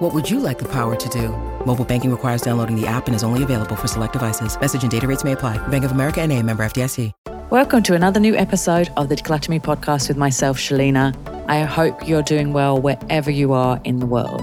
[0.00, 1.28] What would you like the power to do?
[1.66, 4.58] Mobile banking requires downloading the app and is only available for select devices.
[4.58, 5.58] Message and data rates may apply.
[5.68, 7.12] Bank of America and a member FDIC.
[7.50, 11.14] Welcome to another new episode of the Declutter podcast with myself, Shelina.
[11.50, 14.40] I hope you're doing well wherever you are in the world.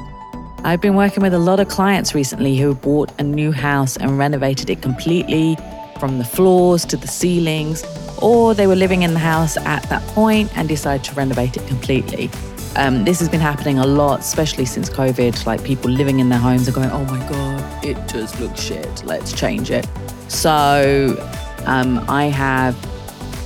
[0.60, 4.20] I've been working with a lot of clients recently who bought a new house and
[4.20, 5.58] renovated it completely
[6.00, 7.84] from the floors to the ceilings,
[8.22, 11.66] or they were living in the house at that point and decided to renovate it
[11.66, 12.30] completely.
[12.78, 15.48] Um, this has been happening a lot, especially since COVID.
[15.48, 19.04] Like people living in their homes are going, oh my God, it just looks shit.
[19.04, 19.88] Let's change it.
[20.28, 21.18] So
[21.66, 22.78] um, I have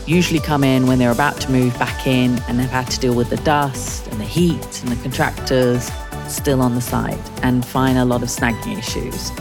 [0.06, 3.16] usually come in when they're about to move back in and they've had to deal
[3.16, 5.90] with the dust and the heat and the contractors
[6.28, 9.32] still on the site and find a lot of snagging issues.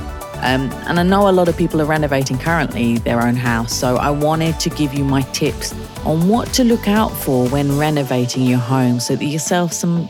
[0.43, 3.97] Um, and I know a lot of people are renovating currently their own house, so
[3.97, 5.75] I wanted to give you my tips
[6.05, 10.09] on what to look out for when renovating your home so that yourself some,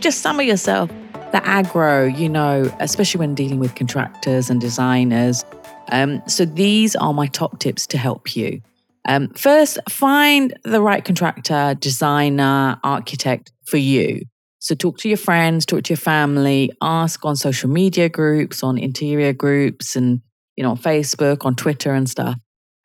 [0.00, 0.90] just some of yourself,
[1.32, 5.44] the aggro, you know, especially when dealing with contractors and designers.
[5.90, 8.62] Um, so these are my top tips to help you.
[9.06, 14.22] Um, first, find the right contractor, designer, architect for you.
[14.68, 18.76] So talk to your friends, talk to your family, ask on social media groups, on
[18.76, 20.20] interior groups, and
[20.56, 22.36] you know, on Facebook, on Twitter, and stuff.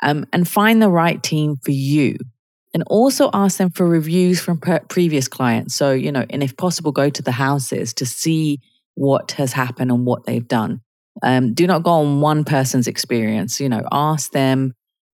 [0.02, 2.16] Um, and find the right team for you.
[2.74, 5.76] And also ask them for reviews from previous clients.
[5.76, 8.62] So, you know, and if possible, go to the houses to see
[8.96, 10.80] what has happened and what they've done.
[11.22, 13.60] Um, do not go on one person's experience.
[13.60, 14.72] You know, ask them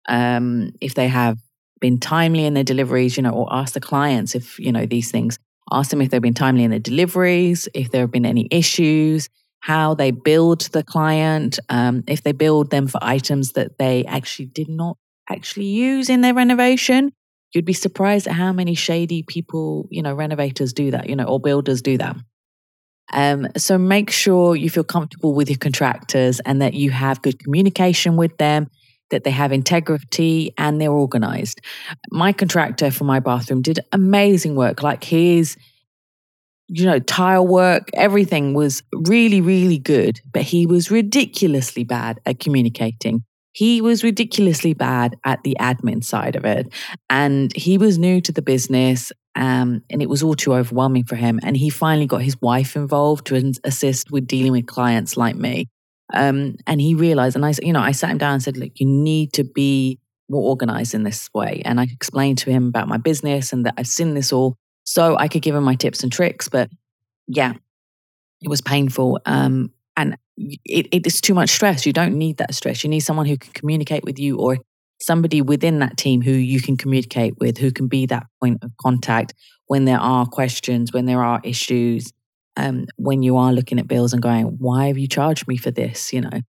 [0.09, 1.38] um, if they have
[1.80, 5.12] been timely in their deliveries, you know, or ask the clients if, you know, these
[5.12, 5.40] things.
[5.72, 9.30] Ask them if they've been timely in their deliveries, if there have been any issues,
[9.59, 14.46] how they build the client, um, if they build them for items that they actually
[14.46, 14.97] did not
[15.30, 17.12] actually use in their renovation.
[17.53, 21.25] You'd be surprised at how many shady people, you know, renovators do that, you know,
[21.25, 22.16] or builders do that.
[23.12, 27.40] Um, so make sure you feel comfortable with your contractors and that you have good
[27.40, 28.68] communication with them
[29.09, 31.62] that they have integrity and they're organized.
[32.12, 34.84] My contractor for my bathroom did amazing work.
[34.84, 35.57] Like his,
[36.68, 42.40] you know, tile work, everything was really, really good, but he was ridiculously bad at
[42.40, 43.23] communicating.
[43.53, 46.67] He was ridiculously bad at the admin side of it.
[47.09, 49.12] And he was new to the business.
[49.34, 51.40] Um, and it was all too overwhelming for him.
[51.41, 55.69] And he finally got his wife involved to assist with dealing with clients like me.
[56.13, 58.72] Um, and he realized, and I, you know, I sat him down and said, look,
[58.75, 61.62] you need to be more organized in this way.
[61.66, 64.56] And I explained to him about my business and that I've seen this all.
[64.84, 66.50] So I could give him my tips and tricks.
[66.50, 66.69] But
[67.28, 67.53] yeah,
[68.41, 69.19] it was painful.
[69.25, 71.85] Um, and it, it is too much stress.
[71.85, 72.84] You don't need that stress.
[72.84, 74.57] You need someone who can communicate with you or
[75.00, 78.72] somebody within that team who you can communicate with, who can be that point of
[78.78, 79.34] contact
[79.67, 82.12] when there are questions, when there are issues
[82.57, 85.72] um, when you are looking at bills and going, why have you charged me for
[85.72, 86.12] this?
[86.12, 86.41] You know.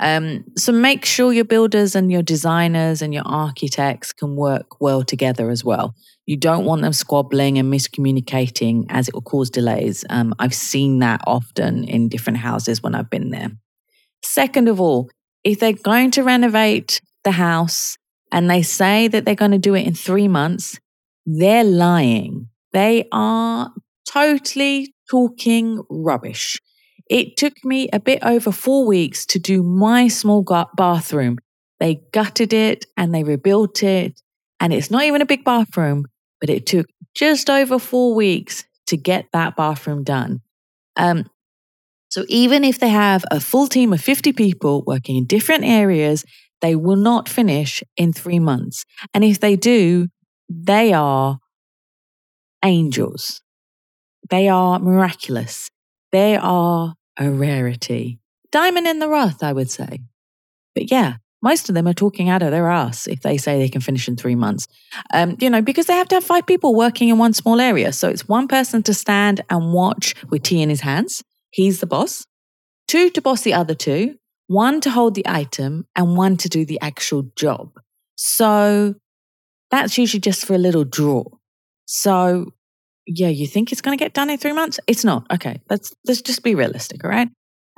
[0.00, 5.04] Um, so make sure your builders and your designers and your architects can work well
[5.04, 5.94] together as well.
[6.26, 10.04] You don't want them squabbling and miscommunicating as it will cause delays.
[10.10, 13.50] Um, I've seen that often in different houses when I've been there.
[14.22, 15.10] Second of all,
[15.44, 17.96] if they're going to renovate the house
[18.32, 20.80] and they say that they're going to do it in three months,
[21.26, 22.48] they're lying.
[22.72, 23.70] They are
[24.08, 26.60] totally, talking rubbish.
[27.10, 30.42] It took me a bit over four weeks to do my small
[30.76, 31.38] bathroom.
[31.80, 34.20] They gutted it and they rebuilt it.
[34.60, 36.06] And it's not even a big bathroom,
[36.40, 40.40] but it took just over four weeks to get that bathroom done.
[40.96, 41.28] Um,
[42.08, 46.24] so even if they have a full team of 50 people working in different areas,
[46.60, 48.84] they will not finish in three months.
[49.12, 50.08] And if they do,
[50.48, 51.38] they are
[52.64, 53.42] angels.
[54.30, 55.68] They are miraculous.
[56.12, 58.18] They are a rarity.
[58.50, 60.00] Diamond in the rough, I would say.
[60.74, 63.68] But yeah, most of them are talking out of their ass if they say they
[63.68, 64.66] can finish in three months.
[65.12, 67.92] Um, you know, because they have to have five people working in one small area.
[67.92, 71.22] So it's one person to stand and watch with tea in his hands.
[71.50, 72.24] He's the boss.
[72.88, 74.16] Two to boss the other two.
[74.46, 77.78] One to hold the item and one to do the actual job.
[78.16, 78.94] So
[79.70, 81.24] that's usually just for a little draw.
[81.84, 82.53] So
[83.06, 84.80] yeah, you think it's going to get done in three months?
[84.86, 85.26] It's not.
[85.32, 87.28] Okay, let's let's just be realistic, all right?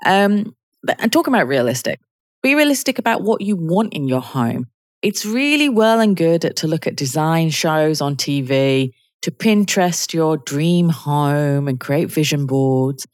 [0.05, 0.55] Um,
[0.99, 2.01] and talking about realistic,
[2.43, 4.67] be realistic about what you want in your home.
[5.03, 8.91] it's really well and good to look at design shows on TV,
[9.23, 13.07] to Pinterest your dream home and create vision boards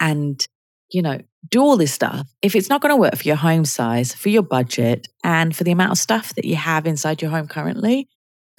[0.00, 0.46] and,
[0.92, 1.18] you know,
[1.48, 2.26] do all this stuff.
[2.42, 5.64] If it's not going to work for your home size, for your budget, and for
[5.64, 8.08] the amount of stuff that you have inside your home currently,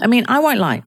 [0.01, 0.83] I mean, I won't lie.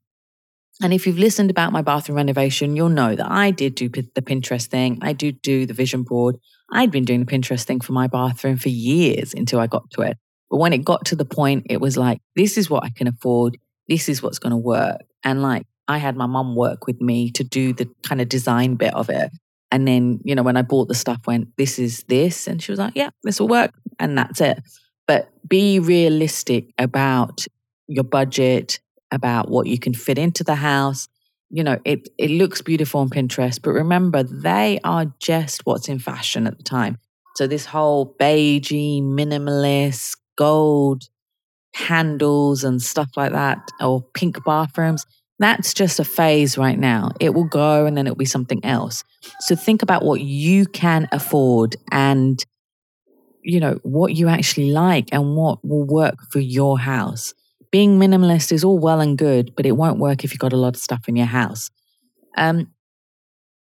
[0.81, 4.23] And if you've listened about my bathroom renovation, you'll know that I did do the
[4.23, 4.99] Pinterest thing.
[5.03, 6.39] I do do the vision board.
[6.73, 10.03] I'd been doing the Pinterest thing for my bathroom for years until I got to
[10.03, 10.17] it.
[10.51, 13.07] But when it got to the point, it was like, this is what I can
[13.07, 13.59] afford.
[13.89, 15.03] This is what's going to work.
[15.23, 18.77] And like, I had my mum work with me to do the kind of design
[18.77, 19.31] bit of it.
[19.71, 22.47] And then, you know, when I bought the stuff, went, this is this.
[22.47, 23.73] And she was like, yeah, this will work.
[23.99, 24.63] And that's it.
[25.07, 27.47] But be realistic about
[27.89, 28.81] your budget,
[29.13, 31.09] about what you can fit into the house.
[31.51, 35.99] You know, it, it looks beautiful on Pinterest, but remember, they are just what's in
[35.99, 36.99] fashion at the time.
[37.37, 41.09] So this whole beigey, minimalist, gold
[41.75, 45.05] handles and stuff like that, or pink bathrooms,
[45.39, 47.11] that's just a phase right now.
[47.21, 49.05] It will go and then it'll be something else.
[49.41, 52.43] So think about what you can afford and
[53.45, 57.35] you know what you actually like and what will work for your house
[57.73, 60.59] being minimalist is all well and good, but it won't work if you've got a
[60.59, 61.71] lot of stuff in your house.
[62.37, 62.69] Um,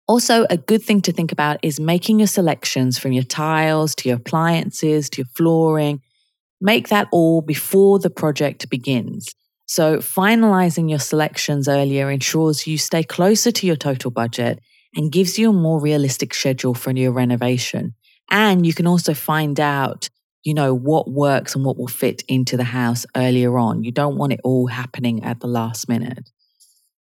[0.07, 4.09] also, a good thing to think about is making your selections from your tiles to
[4.09, 6.03] your appliances to your flooring.
[6.61, 9.35] Make that all before the project begins.
[9.67, 14.61] So, finalizing your selections earlier ensures you stay closer to your total budget
[14.95, 17.95] and gives you a more realistic schedule for your renovation.
[18.31, 20.11] And you can also find out
[20.45, 23.83] you know, what works and what will fit into the house earlier on.
[23.83, 26.31] You don't want it all happening at the last minute.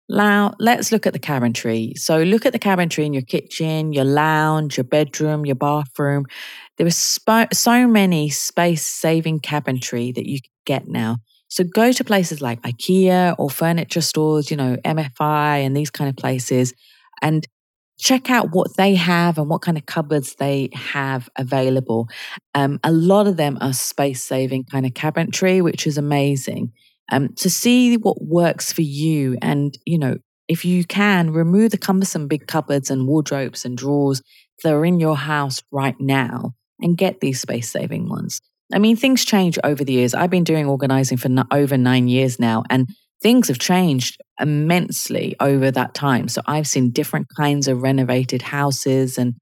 [0.10, 1.98] Now, let's look at the cabinetry.
[1.98, 6.26] So, look at the cabinetry in your kitchen, your lounge, your bedroom, your bathroom.
[6.78, 11.18] There are sp- so many space saving cabinetry that you get now.
[11.50, 16.10] So, go to places like IKEA or furniture stores, you know, MFI and these kind
[16.10, 16.74] of places,
[17.22, 17.46] and
[17.98, 22.08] check out what they have and what kind of cupboards they have available.
[22.54, 26.72] Um, a lot of them are space saving kind of cabinetry, which is amazing.
[27.12, 30.18] Um, to see what works for you and, you know,
[30.48, 34.22] if you can, remove the cumbersome big cupboards and wardrobes and drawers
[34.64, 38.42] that are in your house right now and get these space saving ones.
[38.74, 40.14] I mean, things change over the years.
[40.14, 42.90] I've been doing organizing for over nine years now, and
[43.22, 46.28] things have changed immensely over that time.
[46.28, 49.36] So I've seen different kinds of renovated houses and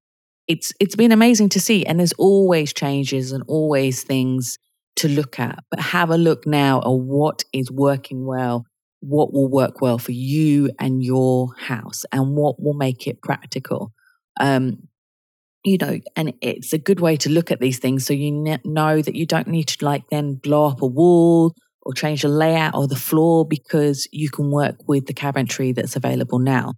[0.48, 4.58] it's it's been amazing to see and there's always changes and always things
[4.98, 5.60] to look at.
[5.70, 8.66] But have a look now at what is working well,
[9.02, 13.92] what will work well for you and your house and what will make it practical.
[14.40, 14.88] Um,
[15.64, 19.02] you know, and it's a good way to look at these things so you know
[19.02, 22.76] that you don't need to like then blow up a wall or change the layout
[22.76, 26.74] or the floor because you can work with the cabinetry that's available now.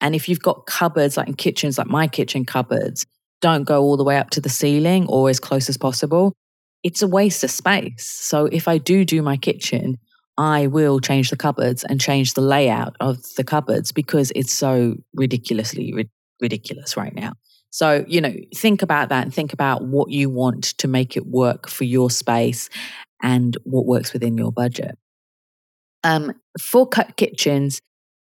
[0.00, 3.06] And if you've got cupboards like in kitchens, like my kitchen cupboards,
[3.40, 6.34] don't go all the way up to the ceiling or as close as possible.
[6.82, 8.06] It's a waste of space.
[8.06, 9.98] So if I do do my kitchen,
[10.36, 14.96] I will change the cupboards and change the layout of the cupboards because it's so
[15.14, 16.10] ridiculously ri-
[16.40, 17.32] ridiculous right now.
[17.70, 21.26] So, you know, think about that and think about what you want to make it
[21.26, 22.70] work for your space
[23.22, 24.98] and what works within your budget.
[26.04, 27.80] Um, for cut kitchens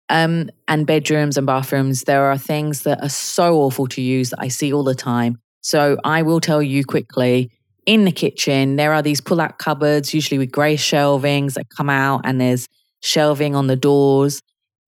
[0.10, 4.40] um, and bedrooms and bathrooms, there are things that are so awful to use that
[4.40, 5.38] I see all the time.
[5.62, 7.52] So I will tell you quickly
[7.86, 11.90] in the kitchen, there are these pull out cupboards, usually with grey shelvings that come
[11.90, 12.68] out, and there's
[13.02, 14.42] shelving on the doors.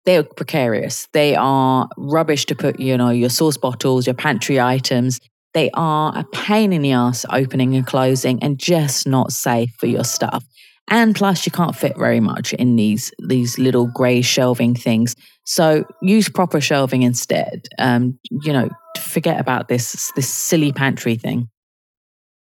[0.06, 1.08] They're precarious.
[1.14, 5.20] They are rubbish to put, you know, your sauce bottles, your pantry items.
[5.54, 9.88] They are a pain in the ass opening and closing and just not safe for
[9.88, 10.46] your stuff.
[10.90, 15.16] And plus, you can't fit very much in these these little grey shelving things.
[15.46, 17.68] So use proper shelving instead.
[17.80, 21.50] Um, you know, forget about this this silly pantry thing.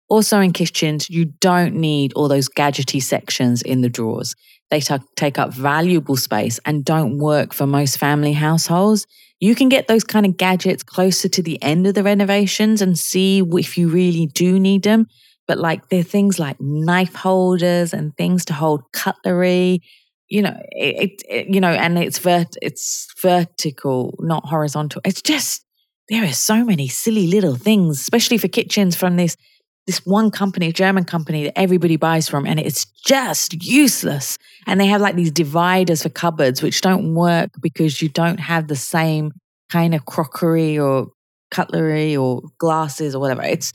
[0.07, 4.35] Also, in kitchens, you don't need all those gadgety sections in the drawers.
[4.71, 9.05] They t- take up valuable space and don't work for most family households.
[9.39, 12.97] You can get those kind of gadgets closer to the end of the renovations and
[12.97, 15.07] see if you really do need them.
[15.47, 19.81] But like they're things like knife holders and things to hold cutlery.
[20.29, 25.01] You know, it, it you know, and it's vert, it's vertical, not horizontal.
[25.05, 25.63] It's just
[26.09, 29.37] there are so many silly little things, especially for kitchens from this
[29.87, 34.37] this one company, German company that everybody buys from, and it's just useless.
[34.65, 38.67] And they have like these dividers for cupboards, which don't work because you don't have
[38.67, 39.31] the same
[39.69, 41.07] kind of crockery or
[41.51, 43.43] cutlery or glasses or whatever.
[43.43, 43.71] It's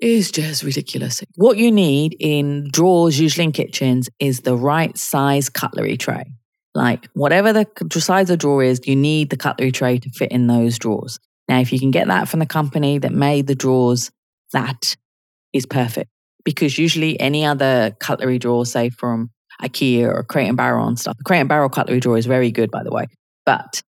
[0.00, 1.22] is just ridiculous.
[1.36, 6.24] What you need in drawers, usually in kitchens, is the right size cutlery tray.
[6.74, 7.66] Like whatever the
[8.00, 11.20] size of drawer is, you need the cutlery tray to fit in those drawers.
[11.48, 14.10] Now, if you can get that from the company that made the drawers,
[14.52, 14.96] that
[15.52, 16.10] is perfect.
[16.44, 19.30] Because usually any other cutlery drawer, say from
[19.62, 22.50] IKEA or Crate and Barrel and stuff, the Crate and Barrel cutlery drawer is very
[22.50, 23.06] good, by the way,
[23.46, 23.82] but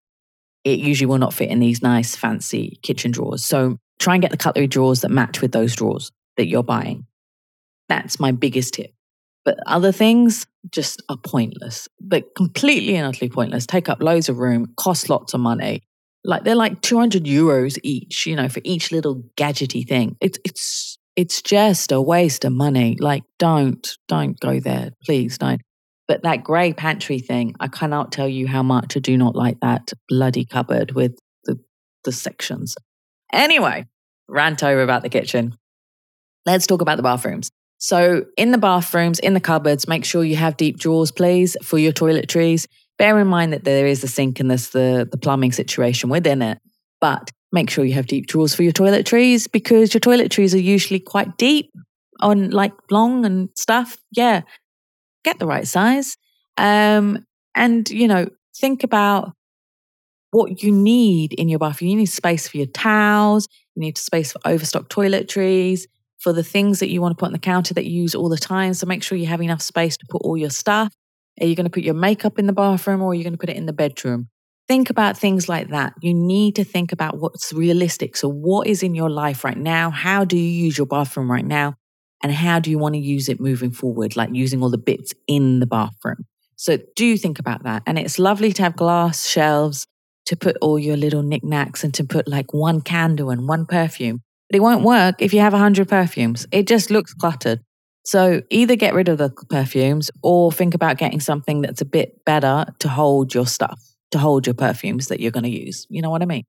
[0.65, 3.45] it usually will not fit in these nice, fancy kitchen drawers.
[3.45, 7.07] So try and get the cutlery drawers that match with those drawers that you're buying.
[7.89, 8.91] That's my biggest tip.
[9.45, 13.67] But other things just are pointless, but completely and utterly pointless.
[13.67, 15.83] Take up loads of room, cost lots of money.
[16.25, 20.17] Like they're like 200 euros each, you know, for each little gadgety thing.
[20.23, 22.97] It's, it's, it's just a waste of money.
[22.99, 24.91] Like don't, don't go there.
[25.05, 25.61] Please don't.
[26.07, 29.61] But that grey pantry thing, I cannot tell you how much I do not like
[29.61, 31.59] that bloody cupboard with the,
[32.05, 32.75] the sections.
[33.33, 33.87] Anyway,
[34.29, 35.55] rant over about the kitchen.
[36.45, 37.51] Let's talk about the bathrooms.
[37.79, 41.79] So, in the bathrooms, in the cupboards, make sure you have deep drawers, please, for
[41.79, 42.67] your toiletries.
[42.99, 46.43] Bear in mind that there is a sink and there's the, the plumbing situation within
[46.43, 46.59] it,
[47.05, 50.99] but make sure you have deep drawers for your toiletries because your toiletries are usually
[50.99, 51.71] quite deep
[52.21, 53.99] on like long and stuff.
[54.11, 54.41] Yeah,
[55.23, 56.17] get the right size.
[56.57, 59.35] Um, and, you know, think about
[60.31, 61.91] what you need in your bathroom.
[61.91, 65.83] You need space for your towels, you need space for overstock toiletries,
[66.17, 68.31] for the things that you want to put on the counter that you use all
[68.31, 68.73] the time.
[68.73, 70.95] So make sure you have enough space to put all your stuff.
[71.39, 73.39] Are you going to put your makeup in the bathroom or are you going to
[73.39, 74.31] put it in the bedroom?
[74.67, 75.93] Think about things like that.
[76.01, 78.17] You need to think about what's realistic.
[78.17, 79.91] So, what is in your life right now?
[79.91, 81.75] How do you use your bathroom right now?
[82.23, 85.13] And how do you want to use it moving forward, like using all the bits
[85.27, 86.25] in the bathroom?
[86.57, 87.83] So, do think about that.
[87.87, 89.87] And it's lovely to have glass shelves
[90.27, 94.23] to put all your little knickknacks and to put like one candle and one perfume.
[94.49, 96.47] But it won't work if you have 100 perfumes.
[96.53, 97.61] It just looks cluttered.
[98.05, 102.25] So either get rid of the perfumes or think about getting something that's a bit
[102.25, 103.81] better to hold your stuff,
[104.15, 105.87] to hold your perfumes that you're going to use.
[105.89, 106.45] You know what I mean?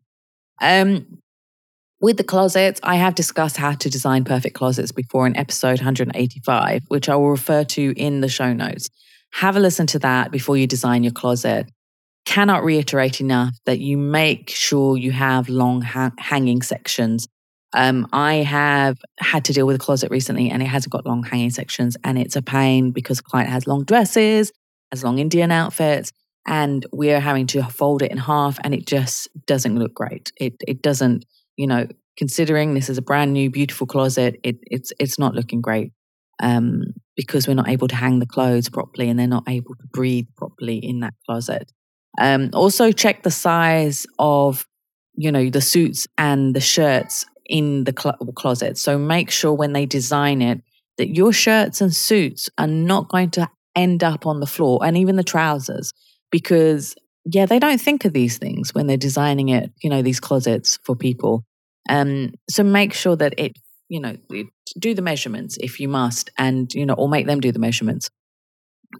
[0.61, 1.19] Um,
[2.01, 6.83] with the closets, I have discussed how to design perfect closets before in episode 185,
[6.87, 8.89] which I will refer to in the show notes.
[9.33, 11.69] Have a listen to that before you design your closet.
[12.25, 17.27] Cannot reiterate enough that you make sure you have long ha- hanging sections
[17.75, 21.23] um, I have had to deal with a closet recently and it hasn't got long
[21.23, 24.53] hanging sections and it's a pain because client has long dresses,
[24.91, 26.13] has long Indian outfits,
[26.45, 30.31] and we're having to fold it in half and it just doesn't look great.
[30.39, 31.25] It it doesn't,
[31.57, 31.87] you know,
[32.17, 35.91] considering this is a brand new beautiful closet, it, it's it's not looking great.
[36.41, 39.87] Um, because we're not able to hang the clothes properly and they're not able to
[39.93, 41.71] breathe properly in that closet.
[42.19, 44.67] Um, also check the size of
[45.15, 48.77] you know the suits and the shirts in the cl- closet.
[48.77, 50.61] So make sure when they design it
[50.97, 54.97] that your shirts and suits are not going to end up on the floor and
[54.97, 55.93] even the trousers
[56.31, 60.19] because yeah, they don't think of these things when they're designing it, you know, these
[60.19, 61.43] closets for people.
[61.89, 63.57] Um, so make sure that it,
[63.89, 64.15] you know,
[64.79, 68.09] do the measurements if you must, and, you know, or make them do the measurements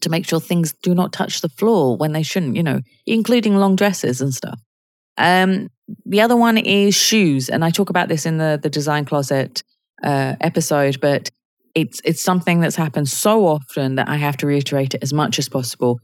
[0.01, 3.55] to make sure things do not touch the floor when they shouldn't, you know, including
[3.55, 4.60] long dresses and stuff.
[5.17, 5.70] Um,
[6.05, 9.63] the other one is shoes, and I talk about this in the the design closet
[10.03, 11.29] uh, episode, but
[11.74, 15.39] it's it's something that's happened so often that I have to reiterate it as much
[15.39, 16.00] as possible.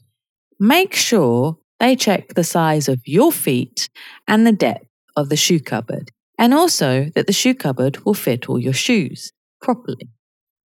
[0.64, 3.90] Make sure they check the size of your feet
[4.28, 4.86] and the depth
[5.18, 9.32] of the shoe cupboard, and also that the shoe cupboard will fit all your shoes
[9.60, 10.12] properly.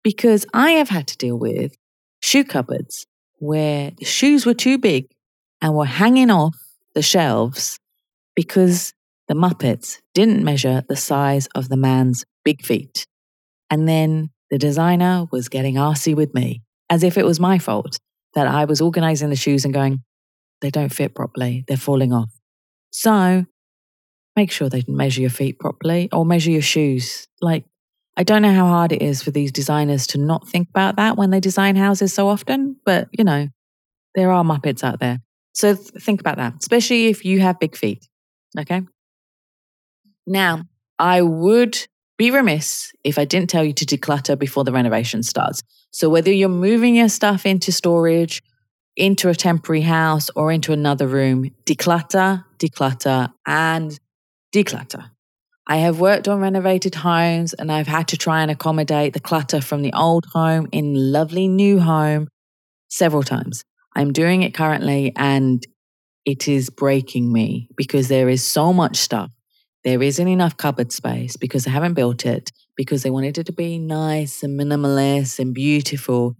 [0.03, 1.75] Because I have had to deal with
[2.23, 3.05] shoe cupboards
[3.37, 5.11] where the shoes were too big
[5.61, 6.57] and were hanging off
[6.95, 7.77] the shelves
[8.35, 8.93] because
[9.27, 13.05] the Muppets didn't measure the size of the man's big feet.
[13.69, 17.99] And then the designer was getting arsy with me, as if it was my fault
[18.35, 20.03] that I was organizing the shoes and going,
[20.61, 22.31] they don't fit properly, they're falling off.
[22.91, 23.45] So
[24.35, 27.27] make sure they measure your feet properly or measure your shoes.
[27.41, 27.65] Like,
[28.15, 31.17] I don't know how hard it is for these designers to not think about that
[31.17, 33.47] when they design houses so often, but you know,
[34.15, 35.19] there are Muppets out there.
[35.53, 38.07] So th- think about that, especially if you have big feet.
[38.57, 38.81] Okay.
[40.25, 40.63] Now,
[40.99, 41.87] I would
[42.23, 45.61] be remiss if I didn't tell you to declutter before the renovation starts.
[45.91, 48.41] So, whether you're moving your stuff into storage,
[48.95, 53.99] into a temporary house, or into another room, declutter, declutter, and
[54.55, 55.09] declutter.
[55.67, 59.59] I have worked on renovated homes and I've had to try and accommodate the clutter
[59.59, 62.29] from the old home in lovely new home
[62.87, 63.65] several times.
[63.95, 65.65] I'm doing it currently and
[66.25, 69.31] it is breaking me because there is so much stuff
[69.83, 73.53] there isn't enough cupboard space because they haven't built it, because they wanted it to
[73.53, 76.35] be nice and minimalist and beautiful,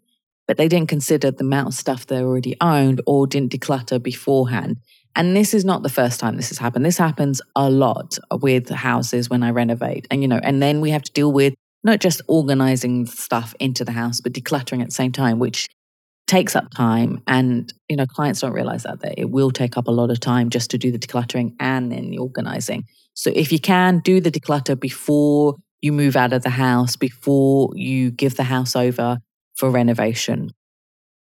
[0.47, 4.77] but they didn't consider the amount of stuff they already owned or didn't declutter beforehand.
[5.15, 6.85] And this is not the first time this has happened.
[6.85, 10.07] This happens a lot with houses when I renovate.
[10.09, 13.85] And, you know, and then we have to deal with not just organizing stuff into
[13.85, 15.69] the house, but decluttering at the same time, which
[16.27, 17.21] takes up time.
[17.27, 20.19] And, you know, clients don't realize that, that it will take up a lot of
[20.19, 22.85] time just to do the decluttering and then the organizing.
[23.13, 27.69] So if you can do the declutter before you move out of the house, before
[27.75, 29.19] you give the house over
[29.55, 30.51] for renovation,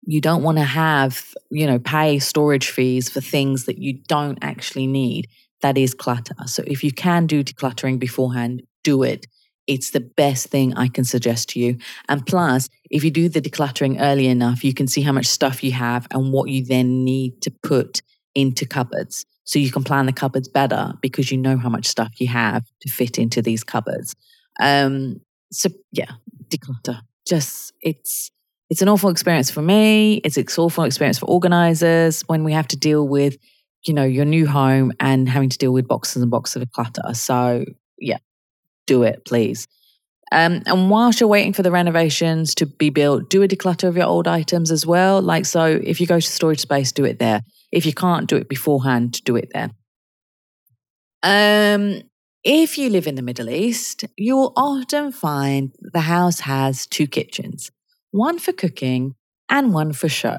[0.03, 4.39] you don't want to have, you know, pay storage fees for things that you don't
[4.41, 5.27] actually need.
[5.61, 6.35] That is clutter.
[6.45, 9.27] So if you can do decluttering beforehand, do it.
[9.67, 11.77] It's the best thing I can suggest to you.
[12.07, 15.63] And plus, if you do the decluttering early enough, you can see how much stuff
[15.63, 18.01] you have and what you then need to put
[18.33, 19.25] into cupboards.
[19.49, 22.63] So you can plan the cupboards better because you know how much stuff you have
[22.81, 24.15] to fit into these cupboards.
[24.59, 26.11] Um, so yeah,
[26.49, 27.01] declutter.
[27.27, 28.29] Just it's
[28.69, 30.17] it's an awful experience for me.
[30.17, 33.37] It's an awful experience for organizers when we have to deal with,
[33.87, 37.15] you know, your new home and having to deal with boxes and boxes of clutter.
[37.15, 37.65] So,
[37.97, 38.19] yeah,
[38.85, 39.67] do it, please.
[40.31, 43.97] Um, and whilst you're waiting for the renovations to be built, do a declutter of
[43.97, 45.21] your old items as well.
[45.21, 47.41] Like, so if you go to storage space, do it there.
[47.71, 49.71] If you can't do it beforehand, do it there.
[51.23, 52.01] Um,
[52.43, 57.07] if you live in the Middle East, you will often find the house has two
[57.07, 57.71] kitchens
[58.11, 59.15] one for cooking
[59.49, 60.37] and one for show.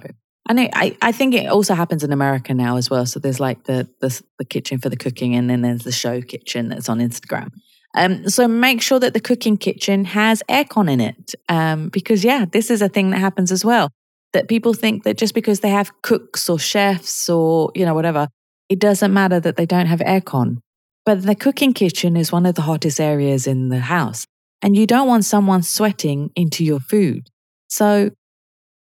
[0.49, 3.07] And I, I think it also happens in America now as well.
[3.07, 6.21] So there's like the, the, the kitchen for the cooking, and then there's the show
[6.21, 7.51] kitchen that's on Instagram.
[7.95, 12.45] Um, so make sure that the cooking kitchen has aircon in it, um, because yeah,
[12.51, 13.91] this is a thing that happens as well.
[14.33, 18.29] That people think that just because they have cooks or chefs or you know whatever,
[18.69, 20.59] it doesn't matter that they don't have aircon.
[21.05, 24.25] But the cooking kitchen is one of the hottest areas in the house,
[24.63, 27.29] and you don't want someone sweating into your food.
[27.69, 28.11] So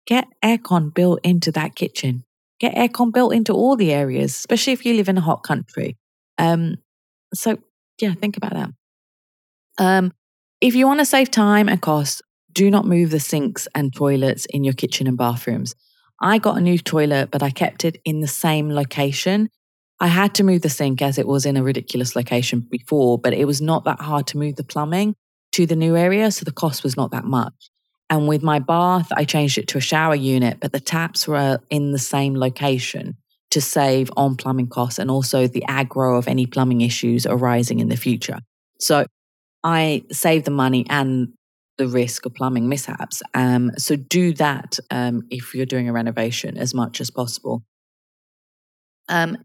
[0.07, 2.23] get aircon built into that kitchen.
[2.59, 5.97] Get aircon built into all the areas, especially if you live in a hot country.
[6.39, 6.77] Um,
[7.35, 7.59] so
[8.01, 8.69] yeah, think about that.
[9.77, 10.13] Um,
[10.61, 14.45] if you want to save time and cost, do not move the sinks and toilets
[14.47, 15.75] in your kitchen and bathrooms.
[16.19, 19.49] I got a new toilet, but I kept it in the same location.
[19.99, 23.33] I had to move the sink as it was in a ridiculous location before, but
[23.33, 25.15] it was not that hard to move the plumbing
[25.51, 27.69] to the new area, so the cost was not that much.
[28.09, 31.59] And with my bath, I changed it to a shower unit, but the taps were
[31.69, 33.17] in the same location
[33.51, 37.89] to save on plumbing costs and also the aggro of any plumbing issues arising in
[37.89, 38.39] the future.
[38.79, 39.05] So
[39.63, 41.29] I save the money and
[41.77, 43.21] the risk of plumbing mishaps.
[43.33, 47.63] Um, so do that um, if you're doing a renovation as much as possible.
[49.09, 49.37] Um,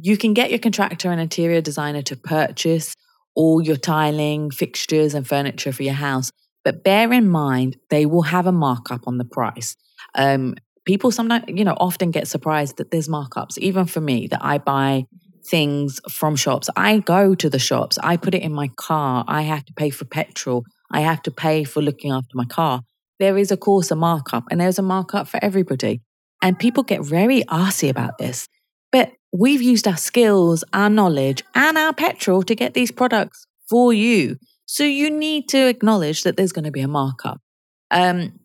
[0.00, 2.94] you can get your contractor and interior designer to purchase
[3.34, 6.32] all your tiling, fixtures, and furniture for your house
[6.66, 9.76] but bear in mind, they will have a markup on the price.
[10.16, 13.56] Um, people sometimes, you know, often get surprised that there's markups.
[13.58, 15.06] Even for me, that I buy
[15.50, 16.68] things from shops.
[16.76, 17.98] I go to the shops.
[18.02, 19.24] I put it in my car.
[19.26, 20.64] I have to pay for petrol.
[20.90, 22.82] I have to pay for looking after my car.
[23.18, 26.02] There is, of course, a markup, and there's a markup for everybody.
[26.42, 28.46] And people get very arsy about this.
[28.92, 33.92] But we've used our skills, our knowledge, and our petrol to get these products for
[33.92, 34.36] you.
[34.66, 37.40] So you need to acknowledge that there's going to be a markup.
[37.90, 38.40] Um,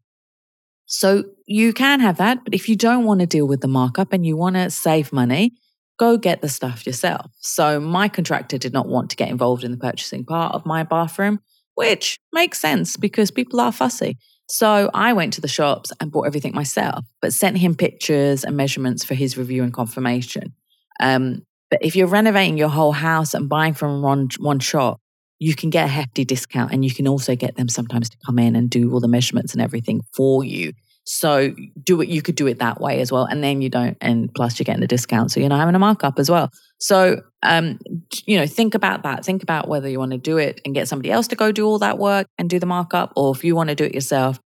[0.86, 4.14] so you can have that, but if you don't want to deal with the markup
[4.14, 5.54] and you want to save money,
[6.02, 7.30] go get the stuff yourself.
[7.42, 10.82] So my contractor did not want to get involved in the purchasing part of my
[10.82, 11.40] bathroom,
[11.76, 14.18] which makes sense because people are fussy.
[14.50, 18.58] So I went to the shops and bought everything myself, but sent him pictures and
[18.58, 20.56] measurements for his review and confirmation.
[21.00, 25.00] Um, but if you're renovating your whole house and buying from one, one shop,
[25.38, 28.40] you can get a hefty discount and you can also get them sometimes to come
[28.40, 30.74] in and do all the measurements and everything for you.
[31.04, 33.26] So do it, you could do it that way as well.
[33.26, 35.32] And then you don't, and plus you're getting the discount.
[35.32, 36.52] So you're not having a markup as well.
[36.80, 37.80] So, um,
[38.26, 39.26] you know, think about that.
[39.26, 41.66] Think about whether you want to do it and get somebody else to go do
[41.66, 44.40] all that work and do the markup, or if you want to do it yourself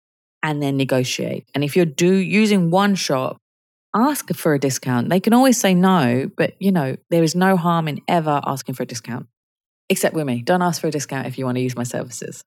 [0.44, 1.48] and then negotiate.
[1.56, 3.38] And if you're do using one shop,
[3.96, 5.10] ask for a discount.
[5.10, 8.76] They can always say no, but you know, there is no harm in ever asking
[8.76, 9.28] for a discount
[9.90, 10.42] except with me.
[10.42, 12.44] Don't ask for a discount if you want to use my services.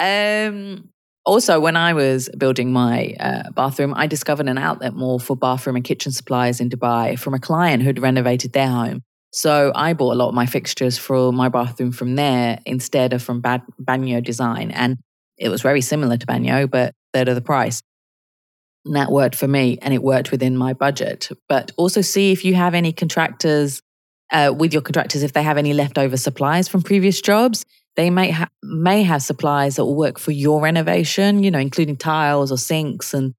[0.00, 0.88] Um,
[1.24, 5.76] also, when I was building my uh, bathroom, I discovered an outlet mall for bathroom
[5.76, 9.02] and kitchen supplies in Dubai from a client who'd renovated their home.
[9.32, 13.22] So I bought a lot of my fixtures for my bathroom from there instead of
[13.22, 14.70] from Bagno Design.
[14.72, 14.98] And
[15.38, 17.82] it was very similar to Bagno, but third of the price.
[18.84, 21.28] And that worked for me and it worked within my budget.
[21.48, 23.80] But also see if you have any contractors
[24.32, 27.64] uh, with your contractors if they have any leftover supplies from previous jobs.
[27.96, 31.96] They may ha- may have supplies that will work for your renovation, you know, including
[31.96, 33.34] tiles or sinks and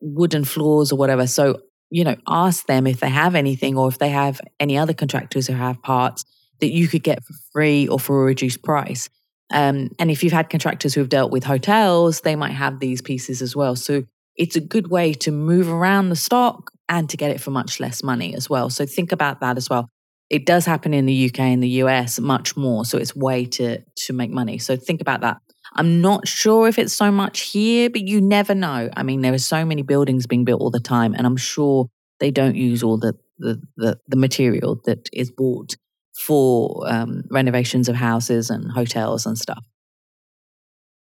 [0.00, 1.26] wooden floors or whatever.
[1.26, 4.94] So, you know, ask them if they have anything or if they have any other
[4.94, 6.24] contractors who have parts
[6.60, 9.08] that you could get for free or for a reduced price.
[9.52, 13.42] Um, and if you've had contractors who've dealt with hotels, they might have these pieces
[13.42, 13.76] as well.
[13.76, 14.04] So
[14.36, 17.78] it's a good way to move around the stock and to get it for much
[17.80, 18.70] less money as well.
[18.70, 19.88] So think about that as well.
[20.32, 23.82] It does happen in the UK and the US much more, so it's way to
[24.06, 24.56] to make money.
[24.56, 25.36] So think about that.
[25.74, 28.88] I'm not sure if it's so much here, but you never know.
[28.96, 31.88] I mean, there are so many buildings being built all the time, and I'm sure
[32.18, 35.76] they don't use all the the the, the material that is bought
[36.14, 39.64] for um, renovations of houses and hotels and stuff.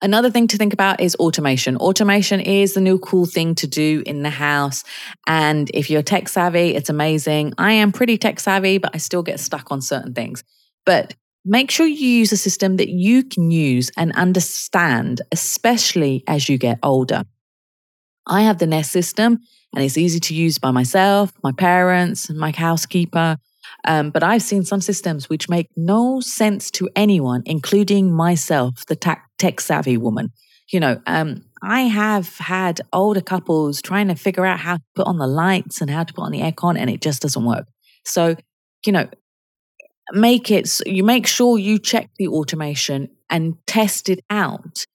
[0.01, 1.75] Another thing to think about is automation.
[1.77, 4.83] Automation is the new cool thing to do in the house.
[5.25, 7.53] And if you're tech savvy, it's amazing.
[7.57, 10.43] I am pretty tech savvy, but I still get stuck on certain things.
[10.85, 16.47] But make sure you use a system that you can use and understand, especially as
[16.47, 17.23] you get older.
[18.27, 19.39] I have the Nest system
[19.73, 23.37] and it's easy to use by myself, my parents, and my housekeeper.
[23.85, 28.95] Um, but I've seen some systems which make no sense to anyone, including myself, the
[29.37, 30.31] tech savvy woman.
[30.71, 35.07] You know, um, I have had older couples trying to figure out how to put
[35.07, 37.67] on the lights and how to put on the aircon, and it just doesn't work.
[38.05, 38.35] So,
[38.85, 39.07] you know,
[40.11, 44.85] make it, you make sure you check the automation and test it out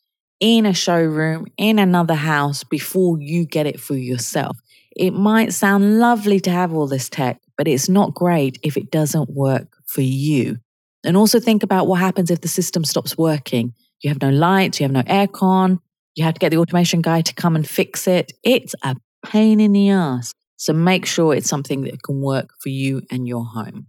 [0.40, 4.58] in a showroom, in another house before you get it for yourself.
[4.94, 8.90] It might sound lovely to have all this tech, but it's not great if it
[8.90, 10.58] doesn't work for you.
[11.04, 13.74] And also think about what happens if the system stops working.
[14.02, 15.78] You have no lights, you have no aircon,
[16.14, 18.32] you have to get the automation guy to come and fix it.
[18.42, 20.32] It's a pain in the ass.
[20.56, 23.86] So make sure it's something that can work for you and your home.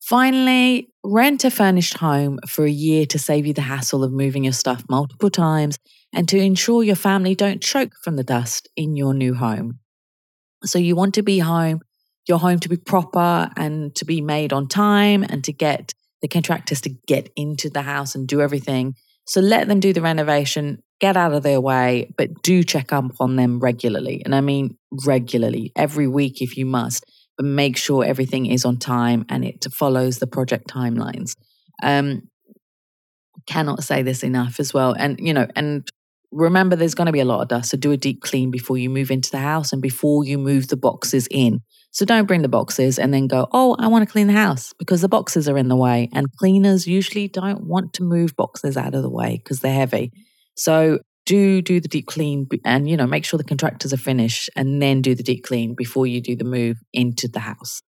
[0.00, 4.44] Finally, rent a furnished home for a year to save you the hassle of moving
[4.44, 5.78] your stuff multiple times
[6.12, 9.78] and to ensure your family don't choke from the dust in your new home.
[10.64, 11.80] So you want to be home
[12.26, 15.94] your home to be proper and to be made on time and to get
[16.24, 18.94] the contractors to get into the house and do everything.
[19.26, 23.04] So let them do the renovation, get out of their way, but do check up
[23.20, 24.22] on them regularly.
[24.24, 27.04] And I mean regularly, every week if you must,
[27.36, 31.34] but make sure everything is on time and it follows the project timelines.
[31.82, 32.22] Um,
[33.46, 34.94] cannot say this enough as well.
[34.98, 35.86] And, you know, and
[36.32, 37.68] remember there's going to be a lot of dust.
[37.68, 40.68] So do a deep clean before you move into the house and before you move
[40.68, 41.60] the boxes in.
[41.94, 44.72] So don't bring the boxes and then go, oh, I want to clean the house
[44.80, 46.10] because the boxes are in the way.
[46.12, 50.12] And cleaners usually don't want to move boxes out of the way because they're heavy.
[50.56, 54.50] So do do the deep clean and you know make sure the contractors are finished
[54.56, 57.80] and then do the deep clean before you do the move into the house.